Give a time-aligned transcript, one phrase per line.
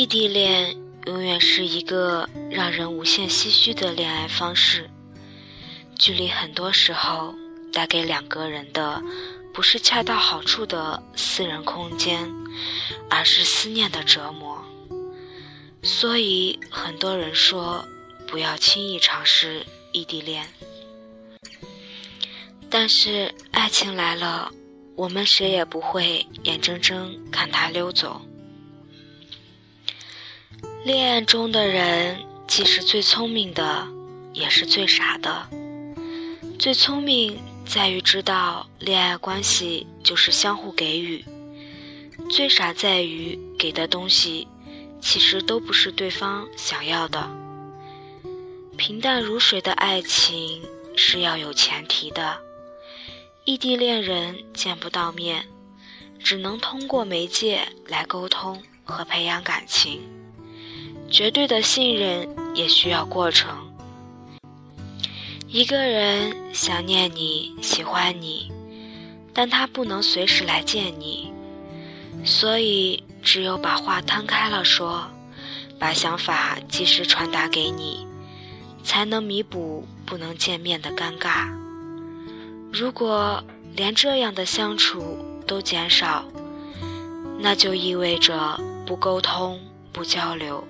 [0.00, 4.88] 异地恋永远是一个让人无限唏嘘的恋爱方式。
[5.98, 7.34] 距离很多时候
[7.70, 9.02] 带给两个人的，
[9.52, 12.26] 不是恰到好处的私人空间，
[13.10, 14.64] 而是思念的折磨。
[15.82, 17.84] 所以很多人说，
[18.26, 20.46] 不要轻易尝试异地恋。
[22.70, 24.50] 但是爱情来了，
[24.96, 28.18] 我们谁也不会眼睁睁看它溜走。
[30.82, 33.86] 恋爱中的人，既是最聪明的，
[34.32, 35.46] 也是最傻的。
[36.58, 41.22] 最聪明在于知道恋爱关系就是相互给予；
[42.30, 44.48] 最傻在于给的东西
[45.02, 47.28] 其实都不是对方想要的。
[48.78, 50.62] 平淡如水的爱情
[50.96, 52.40] 是要有前提的。
[53.44, 55.44] 异地恋人见不到面，
[56.18, 60.00] 只能通过媒介来沟通和培养感情。
[61.10, 63.50] 绝对的信任也需要过程。
[65.48, 68.52] 一个人想念你、喜欢你，
[69.34, 71.32] 但他不能随时来见你，
[72.24, 75.04] 所以只有把话摊开了说，
[75.80, 78.06] 把想法及时传达给你，
[78.84, 81.50] 才能弥补不能见面的尴尬。
[82.72, 83.42] 如果
[83.74, 86.24] 连这样的相处都减少，
[87.40, 89.58] 那就意味着不沟通、
[89.92, 90.62] 不交流。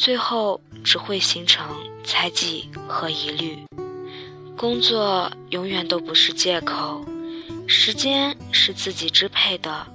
[0.00, 3.58] 最后只会形成猜忌和疑虑。
[4.56, 7.04] 工作永远都不是借口，
[7.66, 9.86] 时间是自己支配的，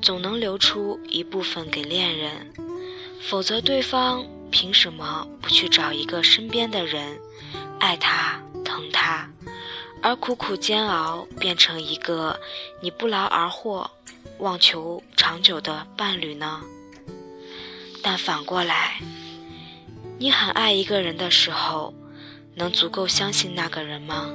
[0.00, 2.50] 总能留出一部分给恋人，
[3.28, 7.18] 否则对方凭什么不去找一个身边的人，
[7.78, 9.30] 爱他、疼他，
[10.00, 12.40] 而苦苦煎熬变成一个
[12.80, 13.90] 你不劳而获、
[14.38, 16.62] 妄求长久的伴侣呢？
[18.02, 18.98] 但反过来。
[20.18, 21.92] 你很爱一个人的时候，
[22.54, 24.30] 能足够相信那个人吗？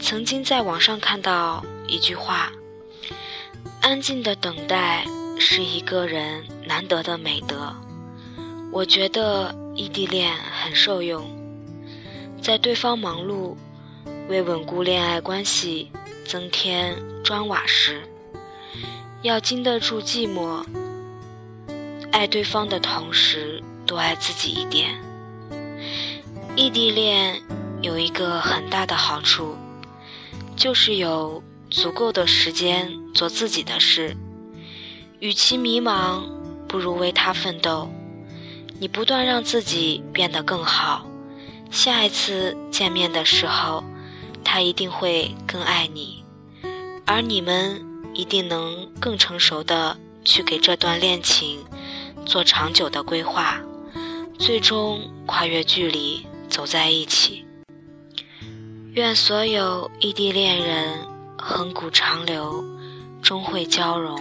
[0.00, 2.50] 曾经在网上看到一句话
[3.82, 5.04] ：“安静的等待
[5.38, 7.76] 是一个人难得的美德。”
[8.72, 11.22] 我觉得异地恋很受用，
[12.40, 13.54] 在对方忙碌、
[14.30, 15.92] 为稳固恋爱关系
[16.24, 18.00] 增添砖瓦时，
[19.20, 20.64] 要经得住寂寞，
[22.10, 23.51] 爱对方的同时。
[23.92, 24.98] 多爱自己一点。
[26.56, 27.42] 异地恋
[27.82, 29.54] 有一个很大的好处，
[30.56, 34.16] 就是有足够的时间做自己的事。
[35.20, 36.22] 与其迷茫，
[36.66, 37.90] 不如为他奋斗。
[38.80, 41.06] 你不断让自己变得更好，
[41.70, 43.84] 下一次见面的时候，
[44.42, 46.24] 他一定会更爱你，
[47.04, 51.62] 而你们一定能更成熟的去给这段恋情
[52.24, 53.60] 做长久的规划。
[54.44, 57.44] 最终跨越距离走在一起。
[58.92, 60.98] 愿所有异地恋人
[61.38, 62.64] 恒古长流，
[63.22, 64.18] 终会交融。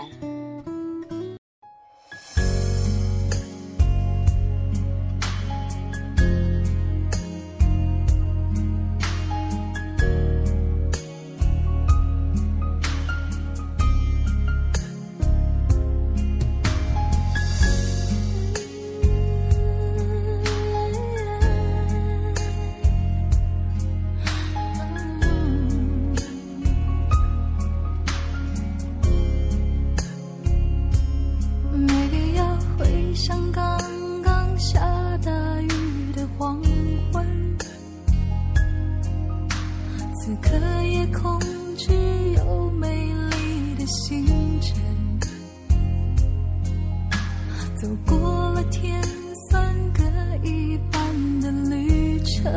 [52.43, 52.51] 成，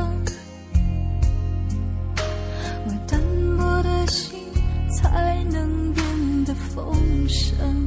[2.87, 3.21] 我单
[3.59, 4.39] 薄的心
[4.97, 6.95] 才能变得丰
[7.29, 7.87] 盛。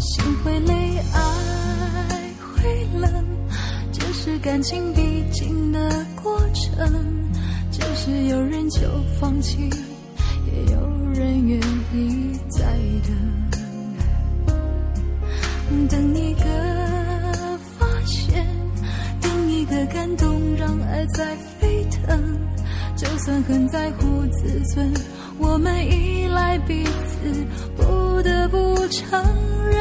[0.00, 1.18] 心会累，爱
[2.40, 3.24] 会冷，
[3.92, 6.90] 这是感情必经的过程。
[7.70, 8.80] 只是有人就
[9.20, 9.68] 放弃，
[10.46, 10.80] 也有
[11.12, 11.60] 人愿
[11.92, 12.62] 意再
[14.46, 16.33] 等，等你。
[19.94, 22.36] 感动，让爱在沸腾。
[22.96, 24.92] 就算很在乎自尊，
[25.38, 27.46] 我们依赖彼此，
[27.76, 29.24] 不得不承
[29.70, 29.80] 认，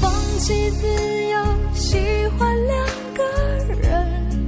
[0.00, 0.10] 放
[0.40, 0.86] 弃自
[1.28, 1.38] 由，
[1.74, 1.96] 喜
[2.36, 2.54] 欢。
[2.66, 3.22] 两个
[3.80, 4.46] 人，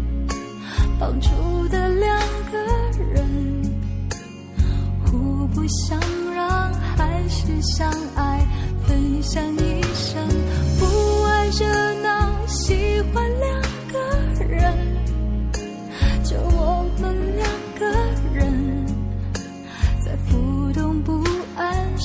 [0.99, 1.29] 帮助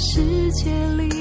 [0.03, 1.20] 世界里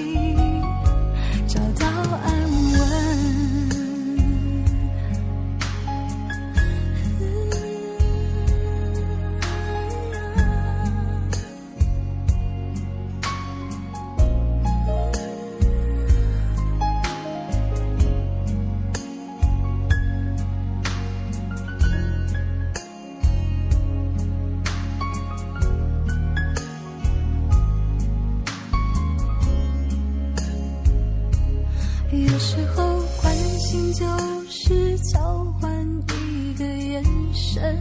[32.13, 32.83] 有时候
[33.23, 34.05] 关心就
[34.49, 35.71] 是交换
[36.09, 37.79] 一个眼神，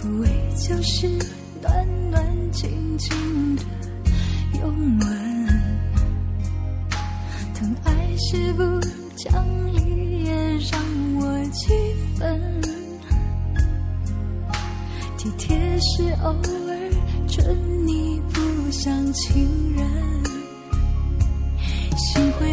[0.00, 1.08] 抚慰就是
[1.60, 3.62] 暖暖静静的
[4.60, 5.08] 拥吻，
[7.52, 8.62] 疼爱是不
[9.16, 9.44] 讲
[9.74, 10.32] 理也
[10.70, 10.80] 让
[11.18, 11.74] 我几
[12.14, 12.40] 分，
[15.18, 16.90] 体贴是偶尔
[17.26, 19.69] 准你不像情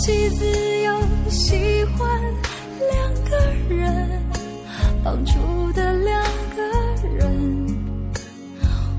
[0.00, 0.46] 起自
[0.82, 0.98] 由，
[1.28, 2.18] 喜欢
[2.90, 3.36] 两个
[3.68, 4.22] 人，
[5.04, 5.32] 帮助
[5.74, 6.22] 的两
[6.56, 6.62] 个
[7.18, 7.66] 人，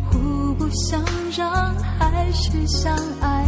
[0.06, 1.03] 互不相
[1.36, 3.40] 让，还是相爱，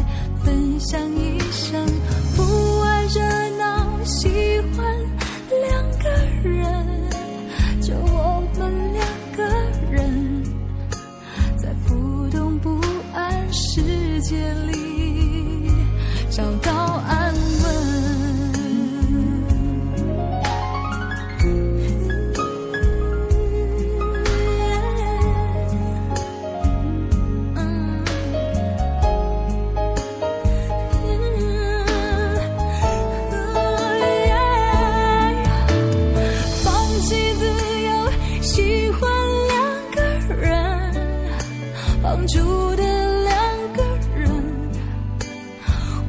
[42.28, 42.84] 住的
[43.24, 43.34] 两
[43.74, 43.84] 个
[44.16, 44.72] 人，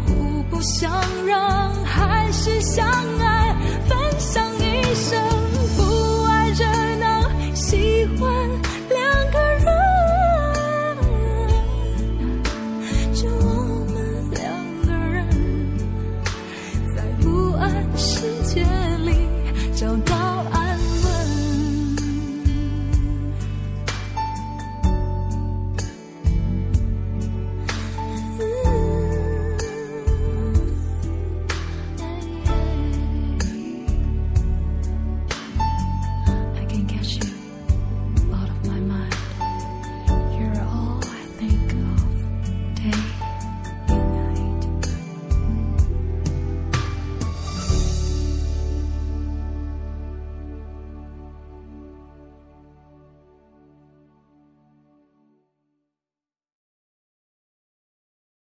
[0.06, 0.90] 互不相
[1.26, 2.86] 让，还是相
[3.20, 3.33] 爱？